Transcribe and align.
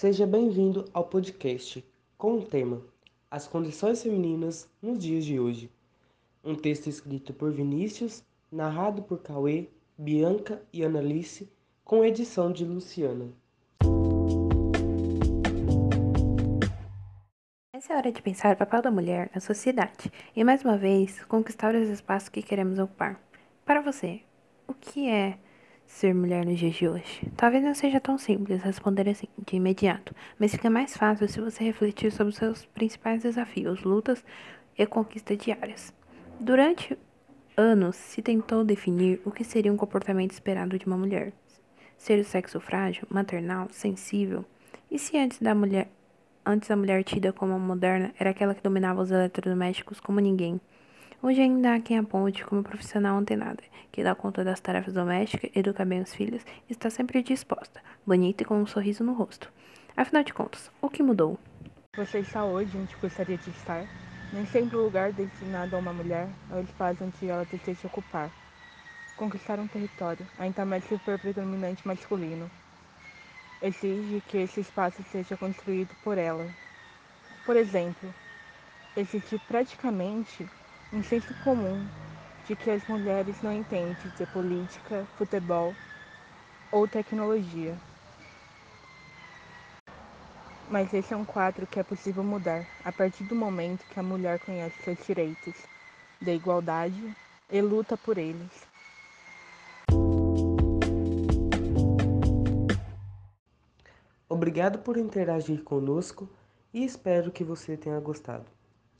Seja 0.00 0.28
bem-vindo 0.28 0.84
ao 0.94 1.02
podcast 1.02 1.84
com 2.16 2.34
o 2.34 2.44
tema 2.44 2.80
As 3.28 3.48
Condições 3.48 4.00
Femininas 4.00 4.70
nos 4.80 4.96
Dias 4.96 5.24
de 5.24 5.40
Hoje. 5.40 5.68
Um 6.44 6.54
texto 6.54 6.86
escrito 6.86 7.34
por 7.34 7.50
Vinícius, 7.50 8.22
narrado 8.48 9.02
por 9.02 9.18
Cauê, 9.18 9.66
Bianca 9.98 10.62
e 10.72 10.84
Annalice, 10.84 11.50
com 11.84 12.04
edição 12.04 12.52
de 12.52 12.64
Luciana. 12.64 13.32
Essa 17.72 17.92
é 17.92 17.96
a 17.96 17.98
hora 17.98 18.12
de 18.12 18.22
pensar 18.22 18.54
o 18.54 18.58
papel 18.58 18.82
da 18.82 18.92
mulher 18.92 19.32
na 19.34 19.40
sociedade 19.40 20.12
e, 20.36 20.44
mais 20.44 20.62
uma 20.62 20.78
vez, 20.78 21.24
conquistar 21.24 21.74
os 21.74 21.88
espaços 21.88 22.28
que 22.28 22.40
queremos 22.40 22.78
ocupar. 22.78 23.20
Para 23.66 23.80
você, 23.80 24.20
o 24.68 24.74
que 24.74 25.08
é 25.08 25.40
ser 25.88 26.14
mulher 26.14 26.44
nos 26.44 26.58
dias 26.58 26.74
de 26.74 26.86
hoje? 26.86 27.28
Talvez 27.36 27.64
não 27.64 27.74
seja 27.74 27.98
tão 27.98 28.18
simples 28.18 28.62
responder 28.62 29.08
assim, 29.08 29.26
de 29.44 29.56
imediato, 29.56 30.14
mas 30.38 30.52
fica 30.52 30.70
mais 30.70 30.96
fácil 30.96 31.26
se 31.26 31.40
você 31.40 31.64
refletir 31.64 32.12
sobre 32.12 32.30
os 32.30 32.36
seus 32.36 32.64
principais 32.66 33.22
desafios, 33.22 33.82
lutas 33.82 34.24
e 34.76 34.86
conquistas 34.86 35.38
diárias. 35.38 35.92
Durante 36.38 36.96
anos 37.56 37.96
se 37.96 38.22
tentou 38.22 38.62
definir 38.62 39.20
o 39.24 39.32
que 39.32 39.42
seria 39.42 39.72
um 39.72 39.76
comportamento 39.76 40.30
esperado 40.30 40.78
de 40.78 40.86
uma 40.86 40.96
mulher. 40.96 41.32
Ser 41.96 42.20
o 42.20 42.24
sexo 42.24 42.60
frágil, 42.60 43.04
maternal, 43.10 43.66
sensível. 43.72 44.44
E 44.88 44.98
se 44.98 45.16
antes 45.16 45.40
da 45.40 45.54
mulher, 45.54 45.90
antes 46.46 46.70
a 46.70 46.76
mulher 46.76 47.02
tida 47.02 47.32
como 47.32 47.58
moderna 47.58 48.14
era 48.20 48.30
aquela 48.30 48.54
que 48.54 48.62
dominava 48.62 49.02
os 49.02 49.10
eletrodomésticos 49.10 49.98
como 49.98 50.20
ninguém? 50.20 50.60
Hoje 51.20 51.42
ainda 51.42 51.74
há 51.74 51.80
quem 51.80 51.98
aponte 51.98 52.44
como 52.44 52.62
profissional 52.62 53.18
antenada, 53.18 53.60
que 53.90 54.04
dá 54.04 54.14
conta 54.14 54.44
das 54.44 54.60
tarefas 54.60 54.94
domésticas, 54.94 55.50
educa 55.52 55.84
bem 55.84 56.00
os 56.00 56.14
filhos 56.14 56.44
e 56.68 56.72
está 56.72 56.88
sempre 56.90 57.24
disposta, 57.24 57.80
bonita 58.06 58.44
e 58.44 58.46
com 58.46 58.62
um 58.62 58.66
sorriso 58.66 59.02
no 59.02 59.14
rosto. 59.14 59.52
Afinal 59.96 60.22
de 60.22 60.32
contas, 60.32 60.70
o 60.80 60.88
que 60.88 61.02
mudou? 61.02 61.36
Você 61.96 62.20
está 62.20 62.44
hoje 62.44 62.78
onde 62.78 62.94
gostaria 62.94 63.36
de 63.36 63.50
estar? 63.50 63.84
Nem 64.32 64.46
sempre 64.46 64.76
o 64.76 64.84
lugar 64.84 65.12
destinado 65.12 65.74
a 65.74 65.80
uma 65.80 65.92
mulher 65.92 66.28
é 66.52 66.54
o 66.54 66.60
espaço 66.60 67.02
onde 67.02 67.28
ela 67.28 67.44
deseja 67.44 67.88
ocupar. 67.88 68.30
Conquistar 69.16 69.58
um 69.58 69.66
território, 69.66 70.24
ainda 70.38 70.64
mais 70.64 70.84
se 70.84 70.96
for 70.98 71.18
predominante 71.18 71.84
masculino, 71.84 72.48
exige 73.60 74.22
que 74.28 74.38
esse 74.38 74.60
espaço 74.60 75.02
seja 75.10 75.36
construído 75.36 75.90
por 76.04 76.16
ela. 76.16 76.48
Por 77.44 77.56
exemplo, 77.56 78.14
existe 78.96 79.36
praticamente 79.48 80.48
um 80.92 81.02
senso 81.02 81.34
comum 81.44 81.86
de 82.46 82.56
que 82.56 82.70
as 82.70 82.82
mulheres 82.86 83.42
não 83.42 83.52
entendem 83.52 83.94
de 84.16 84.26
política, 84.26 85.06
futebol 85.16 85.74
ou 86.72 86.88
tecnologia. 86.88 87.76
Mas 90.70 90.92
esse 90.94 91.12
é 91.12 91.16
um 91.16 91.24
quadro 91.24 91.66
que 91.66 91.78
é 91.78 91.82
possível 91.82 92.22
mudar 92.24 92.66
a 92.84 92.90
partir 92.90 93.24
do 93.24 93.34
momento 93.34 93.84
que 93.86 94.00
a 94.00 94.02
mulher 94.02 94.38
conhece 94.38 94.82
seus 94.82 94.98
direitos, 95.06 95.54
da 96.20 96.32
igualdade 96.32 97.14
e 97.50 97.60
luta 97.60 97.96
por 97.96 98.16
eles. 98.16 98.66
Obrigado 104.28 104.78
por 104.78 104.96
interagir 104.96 105.62
conosco 105.64 106.28
e 106.72 106.84
espero 106.84 107.30
que 107.30 107.44
você 107.44 107.76
tenha 107.76 107.98
gostado. 108.00 108.57